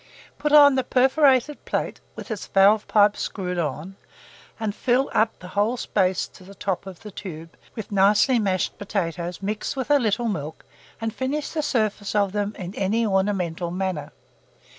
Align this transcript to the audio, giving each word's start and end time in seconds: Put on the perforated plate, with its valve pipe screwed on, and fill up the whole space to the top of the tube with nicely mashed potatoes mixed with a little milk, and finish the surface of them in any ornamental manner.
Put 0.39 0.51
on 0.51 0.73
the 0.73 0.83
perforated 0.83 1.63
plate, 1.63 1.99
with 2.15 2.31
its 2.31 2.47
valve 2.47 2.87
pipe 2.87 3.15
screwed 3.15 3.59
on, 3.59 3.97
and 4.59 4.73
fill 4.73 5.11
up 5.13 5.37
the 5.37 5.49
whole 5.49 5.77
space 5.77 6.27
to 6.29 6.43
the 6.43 6.55
top 6.55 6.87
of 6.87 7.01
the 7.01 7.11
tube 7.11 7.55
with 7.75 7.91
nicely 7.91 8.39
mashed 8.39 8.79
potatoes 8.79 9.43
mixed 9.43 9.75
with 9.75 9.91
a 9.91 9.99
little 9.99 10.27
milk, 10.27 10.65
and 10.99 11.13
finish 11.13 11.49
the 11.49 11.61
surface 11.61 12.15
of 12.15 12.31
them 12.31 12.55
in 12.57 12.73
any 12.73 13.05
ornamental 13.05 13.69
manner. 13.69 14.11